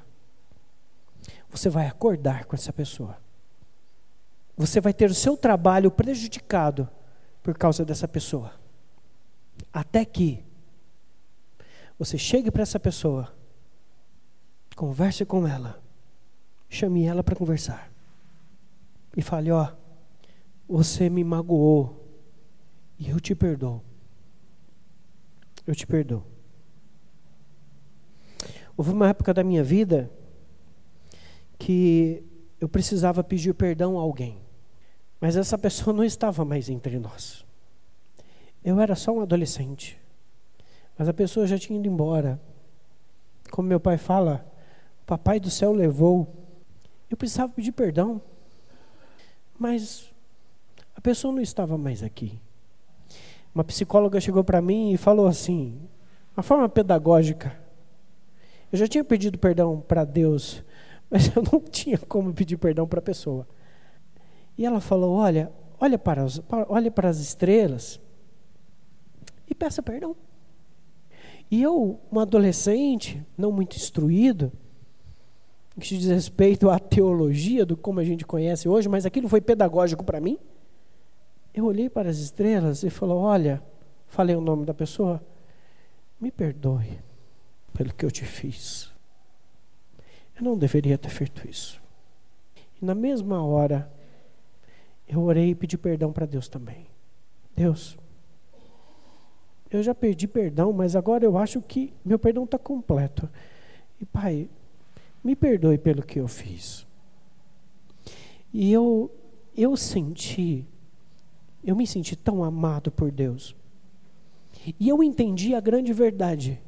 [1.52, 3.18] Você vai acordar com essa pessoa.
[4.56, 6.90] Você vai ter o seu trabalho prejudicado
[7.44, 8.54] por causa dessa pessoa.
[9.74, 10.44] Até que
[11.98, 13.38] você chegue para essa pessoa
[14.80, 15.84] Converse com ela.
[16.70, 17.89] Chame ela para conversar.
[19.16, 19.68] E fale: Ó,
[20.68, 22.08] você me magoou.
[22.98, 23.82] E eu te perdoo.
[25.66, 26.24] Eu te perdoo.
[28.76, 30.12] Houve uma época da minha vida
[31.58, 32.24] que
[32.60, 34.42] eu precisava pedir perdão a alguém.
[35.20, 37.46] Mas essa pessoa não estava mais entre nós.
[38.64, 40.00] Eu era só um adolescente.
[40.98, 42.40] Mas a pessoa já tinha ido embora.
[43.52, 44.46] Como meu pai fala,
[45.02, 46.28] o papai do céu levou.
[47.10, 48.22] Eu precisava pedir perdão.
[49.60, 50.10] Mas
[50.96, 52.40] a pessoa não estava mais aqui.
[53.54, 55.78] Uma psicóloga chegou para mim e falou assim,
[56.36, 57.60] uma forma pedagógica.
[58.72, 60.64] Eu já tinha pedido perdão para Deus,
[61.12, 63.46] mas eu não tinha como pedir perdão para a pessoa.
[64.58, 68.00] E ela falou: Olha, olha para, os, olha para as estrelas
[69.50, 70.16] e peça perdão.
[71.50, 74.52] E eu, um adolescente, não muito instruído,
[75.80, 80.04] que diz respeito à teologia, do como a gente conhece hoje, mas aquilo foi pedagógico
[80.04, 80.38] para mim.
[81.54, 83.64] Eu olhei para as estrelas e falou: Olha,
[84.08, 85.22] falei o nome da pessoa,
[86.20, 87.00] me perdoe
[87.74, 88.92] pelo que eu te fiz.
[90.38, 91.82] Eu não deveria ter feito isso.
[92.82, 93.92] E na mesma hora,
[95.08, 96.88] eu orei e pedi perdão para Deus também.
[97.56, 97.98] Deus,
[99.70, 103.30] eu já pedi perdão, mas agora eu acho que meu perdão está completo.
[104.00, 104.50] E Pai,
[105.24, 106.88] me perdoe pelo que eu fiz.
[108.54, 109.12] E eu,
[109.56, 110.66] eu senti,
[111.64, 113.56] eu me senti tão amado por Deus.
[114.80, 116.62] E eu entendi a grande verdade,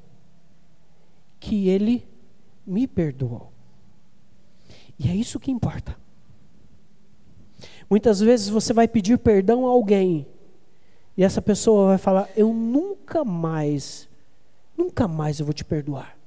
[1.40, 2.08] que Ele
[2.66, 3.52] me perdoou.
[4.98, 5.98] E é isso que importa.
[7.90, 10.28] Muitas vezes você vai pedir perdão a alguém,
[11.18, 14.08] e essa pessoa vai falar: Eu nunca mais,
[14.78, 16.21] nunca mais eu vou te perdoar.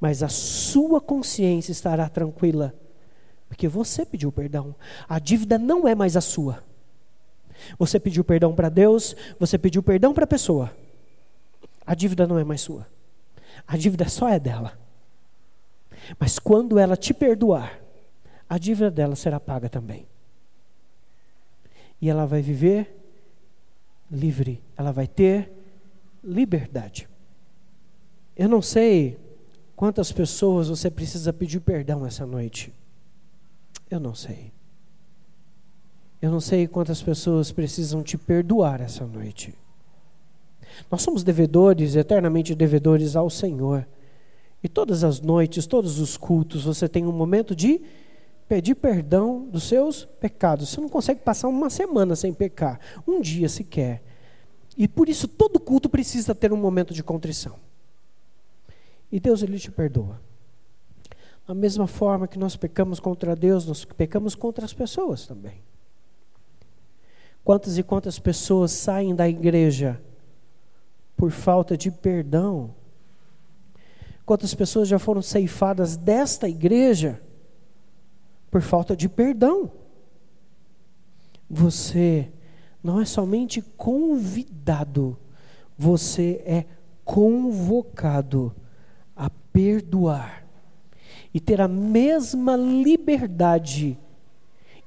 [0.00, 2.74] Mas a sua consciência estará tranquila,
[3.48, 4.74] porque você pediu perdão.
[5.06, 6.64] A dívida não é mais a sua.
[7.78, 10.74] Você pediu perdão para Deus, você pediu perdão para a pessoa.
[11.84, 12.86] A dívida não é mais sua.
[13.66, 14.78] A dívida só é dela.
[16.18, 17.78] Mas quando ela te perdoar,
[18.48, 20.06] a dívida dela será paga também.
[22.00, 22.96] E ela vai viver
[24.10, 25.52] livre, ela vai ter
[26.24, 27.08] liberdade.
[28.34, 29.18] Eu não sei
[29.80, 32.70] quantas pessoas você precisa pedir perdão essa noite.
[33.90, 34.52] Eu não sei.
[36.20, 39.54] Eu não sei quantas pessoas precisam te perdoar essa noite.
[40.90, 43.88] Nós somos devedores, eternamente devedores ao Senhor.
[44.62, 47.80] E todas as noites, todos os cultos, você tem um momento de
[48.46, 50.68] pedir perdão dos seus pecados.
[50.68, 54.02] Você não consegue passar uma semana sem pecar, um dia sequer.
[54.76, 57.69] E por isso todo culto precisa ter um momento de contrição.
[59.10, 60.20] E Deus ele te perdoa.
[61.46, 65.62] Da mesma forma que nós pecamos contra Deus, nós pecamos contra as pessoas também.
[67.42, 70.00] Quantas e quantas pessoas saem da igreja
[71.16, 72.72] por falta de perdão?
[74.24, 77.20] Quantas pessoas já foram ceifadas desta igreja
[78.48, 79.72] por falta de perdão?
[81.48, 82.30] Você
[82.80, 85.18] não é somente convidado,
[85.76, 86.64] você é
[87.04, 88.54] convocado
[89.52, 90.46] perdoar
[91.32, 93.98] e ter a mesma liberdade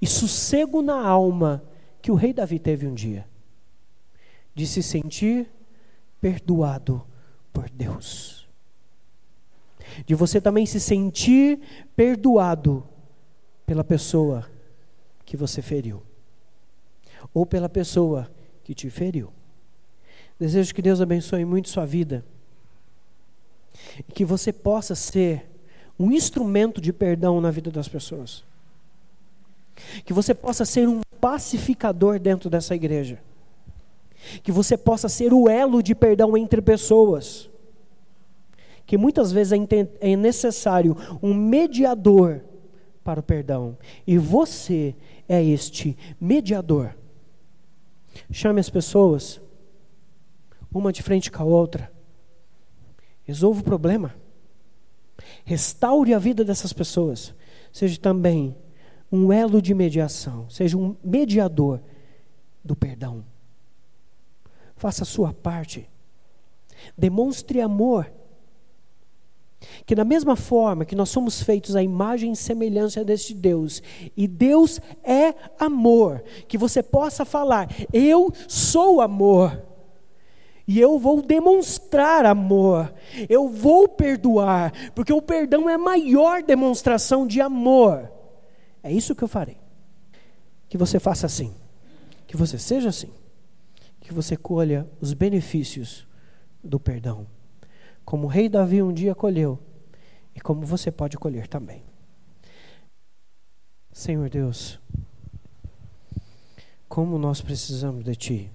[0.02, 1.64] e sossego na alma
[2.02, 3.28] que o rei Davi teve um dia,
[4.54, 5.50] de se sentir
[6.20, 7.06] perdoado
[7.54, 8.44] por Deus
[10.06, 11.60] de você também se sentir
[11.96, 12.88] perdoado
[13.66, 14.50] pela pessoa
[15.26, 16.02] que você feriu,
[17.34, 18.30] ou pela pessoa
[18.64, 19.32] que te feriu.
[20.40, 22.26] Desejo que Deus abençoe muito sua vida
[24.00, 25.50] e que você possa ser
[26.00, 28.44] um instrumento de perdão na vida das pessoas.
[30.06, 33.20] Que você possa ser um pacificador dentro dessa igreja.
[34.42, 37.50] Que você possa ser o elo de perdão entre pessoas
[38.86, 42.42] que muitas vezes é, é necessário um mediador
[43.04, 43.78] para o perdão.
[44.06, 44.96] E você
[45.28, 46.96] é este mediador.
[48.32, 49.42] Chame as pessoas,
[50.74, 51.92] uma de frente com a outra.
[53.24, 54.16] Resolva o problema.
[55.46, 57.34] Restaure a vida dessas pessoas.
[57.72, 58.56] Seja também
[59.12, 60.50] um elo de mediação.
[60.50, 61.82] Seja um mediador
[62.64, 63.24] do perdão.
[64.76, 65.90] Faça a sua parte.
[66.98, 68.12] Demonstre amor
[69.86, 73.82] que da mesma forma que nós somos feitos à imagem e semelhança deste Deus,
[74.16, 79.73] e Deus é amor, que você possa falar: Eu sou amor.
[80.68, 82.94] E eu vou demonstrar amor,
[83.28, 88.10] eu vou perdoar, porque o perdão é a maior demonstração de amor.
[88.82, 89.58] É isso que eu farei.
[90.70, 91.54] Que você faça assim,
[92.26, 93.12] que você seja assim,
[94.00, 96.08] que você colha os benefícios
[96.64, 97.28] do perdão
[98.06, 99.60] como o rei Davi um dia colheu,
[100.36, 101.84] e como você pode colher também.
[103.92, 104.80] Senhor Deus,
[106.90, 108.52] como nós precisamos de Ti.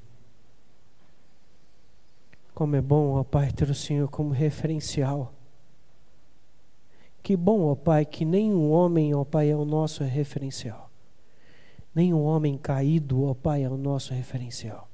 [2.58, 5.32] Como é bom, ó Pai, ter o Senhor como referencial.
[7.22, 10.90] Que bom, ó Pai, que nenhum homem, ó Pai, é o nosso referencial.
[11.94, 14.90] Nenhum homem caído, ó Pai, é o nosso referencial.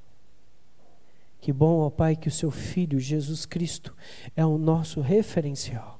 [1.41, 3.95] Que bom, ó Pai, que o Seu Filho, Jesus Cristo,
[4.35, 5.99] é o nosso referencial.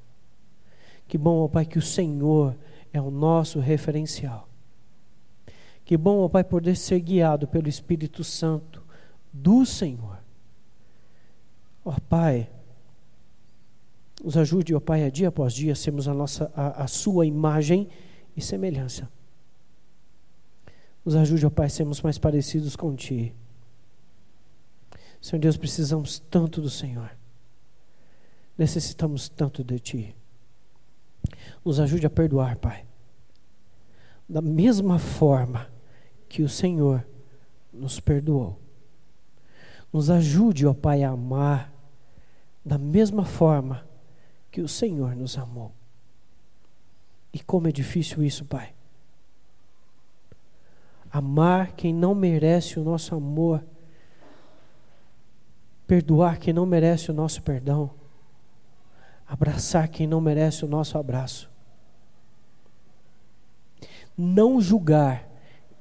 [1.07, 2.55] Que bom, ó Pai, que o Senhor
[2.93, 4.47] é o nosso referencial.
[5.83, 8.83] Que bom, ó Pai, poder ser guiado pelo Espírito Santo
[9.33, 10.24] do Senhor.
[11.85, 12.49] Ó Pai,
[14.23, 17.87] nos ajude, ó Pai, a dia após dia sermos a, nossa, a, a Sua imagem
[18.35, 19.07] e semelhança.
[21.05, 23.35] Nos ajude, ó Pai, a sermos mais parecidos com Ti.
[25.21, 27.15] Senhor Deus, precisamos tanto do Senhor.
[28.57, 30.15] Necessitamos tanto de Ti.
[31.63, 32.83] Nos ajude a perdoar, Pai.
[34.27, 35.69] Da mesma forma
[36.27, 37.05] que o Senhor
[37.71, 38.59] nos perdoou.
[39.93, 41.74] Nos ajude, ó Pai, a amar
[42.65, 43.87] da mesma forma
[44.51, 45.71] que o Senhor nos amou.
[47.31, 48.73] E como é difícil isso, Pai.
[51.11, 53.63] Amar quem não merece o nosso amor.
[55.85, 57.91] Perdoar quem não merece o nosso perdão
[59.27, 61.49] abraçar quem não merece o nosso abraço.
[64.17, 65.27] Não julgar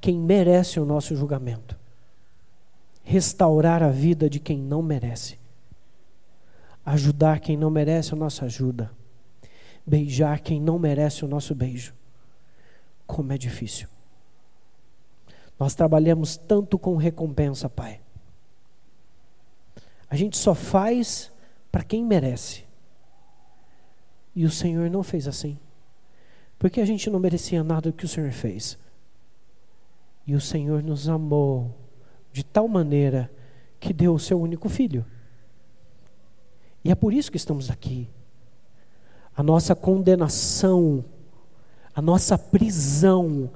[0.01, 1.77] quem merece o nosso julgamento.
[3.03, 5.37] Restaurar a vida de quem não merece.
[6.85, 8.91] Ajudar quem não merece a nossa ajuda.
[9.85, 11.93] Beijar quem não merece o nosso beijo.
[13.07, 13.87] Como é difícil.
[15.59, 18.01] Nós trabalhamos tanto com recompensa, Pai.
[20.09, 21.31] A gente só faz
[21.71, 22.65] para quem merece.
[24.35, 25.57] E o Senhor não fez assim.
[26.59, 28.77] Porque a gente não merecia nada que o Senhor fez.
[30.27, 31.73] E o Senhor nos amou
[32.31, 33.31] de tal maneira
[33.79, 35.05] que deu o seu único filho.
[36.85, 38.07] E é por isso que estamos aqui.
[39.35, 41.03] A nossa condenação,
[41.93, 43.49] a nossa prisão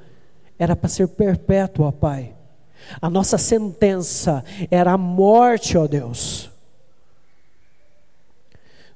[0.57, 2.36] era para ser perpétua, Pai.
[3.01, 6.49] A nossa sentença era a morte, ó Deus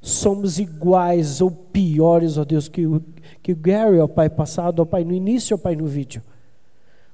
[0.03, 3.01] somos iguais ou piores, ó Deus, que o,
[3.41, 6.21] que o Gary, ó Pai, passado, ó Pai, no início, ó Pai, no vídeo.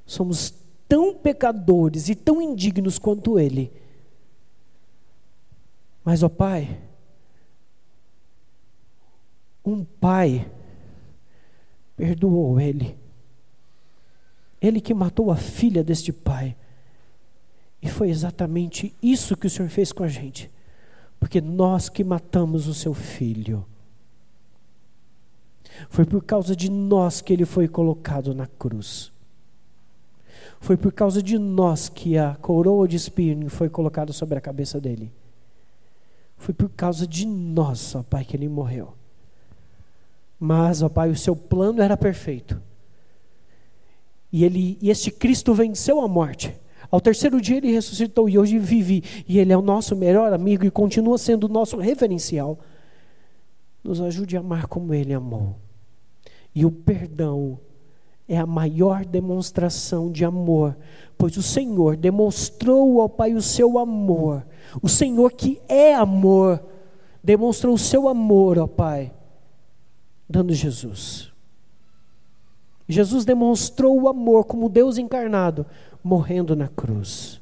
[0.07, 0.51] Somos
[0.88, 3.72] tão pecadores e tão indignos quanto ele.
[6.03, 6.80] Mas, ó Pai,
[9.64, 10.49] um pai
[11.95, 12.97] perdoou ele.
[14.62, 16.55] Ele que matou a filha deste pai.
[17.82, 20.51] E foi exatamente isso que o Senhor fez com a gente
[21.20, 23.66] porque nós que matamos o seu filho.
[25.89, 29.12] Foi por causa de nós que ele foi colocado na cruz.
[30.62, 34.80] Foi por causa de nós que a coroa de espinho foi colocada sobre a cabeça
[34.80, 35.12] dele.
[36.38, 38.93] Foi por causa de nós, ó Pai, que ele morreu.
[40.40, 42.62] Mas, ó Pai, o seu plano era perfeito.
[44.32, 46.56] E ele, e este Cristo venceu a morte
[46.92, 49.04] ao terceiro dia ele ressuscitou e hoje vive.
[49.28, 52.58] E ele é o nosso melhor amigo e continua sendo o nosso referencial.
[53.84, 55.56] Nos ajude a amar como ele amou.
[56.54, 57.60] E o perdão
[58.28, 60.76] é a maior demonstração de amor,
[61.18, 64.46] pois o Senhor demonstrou ao Pai o seu amor.
[64.82, 66.64] O Senhor que é amor,
[67.24, 69.12] demonstrou o seu amor ao Pai,
[70.30, 71.32] dando Jesus.
[72.88, 75.66] Jesus demonstrou o amor como Deus encarnado,
[76.04, 77.42] morrendo na cruz.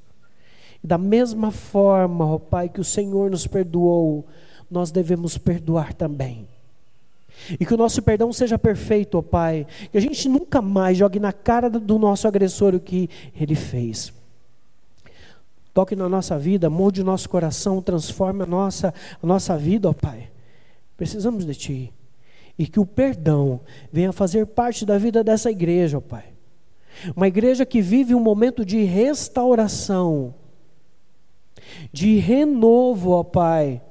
[0.84, 4.26] Da mesma forma, ó Pai, que o Senhor nos perdoou,
[4.70, 6.48] nós devemos perdoar também.
[7.60, 9.68] E que o nosso perdão seja perfeito, ó Pai.
[9.92, 13.10] Que a gente nunca mais jogue na cara do nosso agressor o que
[13.40, 14.14] ele fez.
[15.74, 19.94] Toque na nossa vida, molde o nosso coração, transforme a nossa, a nossa vida, ó
[19.94, 20.30] Pai.
[20.98, 21.94] Precisamos de Ti.
[22.58, 26.34] E que o perdão venha fazer parte da vida dessa igreja, ó Pai.
[27.16, 30.34] Uma igreja que vive um momento de restauração,
[31.92, 33.82] de renovo, ó Pai.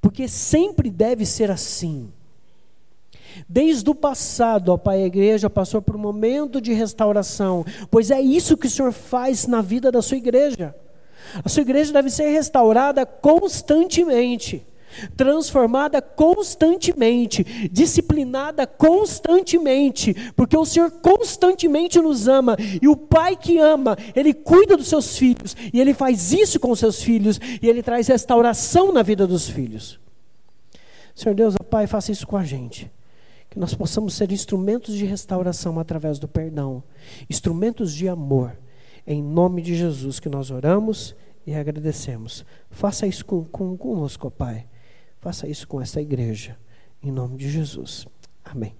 [0.00, 2.12] Porque sempre deve ser assim.
[3.48, 8.20] Desde o passado, ó Pai, a igreja passou por um momento de restauração, pois é
[8.20, 10.74] isso que o Senhor faz na vida da sua igreja.
[11.44, 14.64] A sua igreja deve ser restaurada constantemente
[15.16, 23.96] transformada constantemente, disciplinada constantemente, porque o Senhor constantemente nos ama e o Pai que ama,
[24.14, 28.08] ele cuida dos seus filhos e ele faz isso com seus filhos e ele traz
[28.08, 29.98] restauração na vida dos filhos.
[31.14, 32.90] Senhor Deus, Pai, faça isso com a gente
[33.56, 36.82] que nós possamos ser instrumentos de restauração através do perdão,
[37.30, 38.54] instrumentos de amor.
[39.06, 41.16] Em nome de Jesus que nós oramos
[41.46, 42.44] e agradecemos.
[42.70, 44.66] Faça isso com, com, conosco, Pai.
[45.20, 46.56] Faça isso com essa igreja.
[47.02, 48.06] Em nome de Jesus.
[48.44, 48.74] Amém.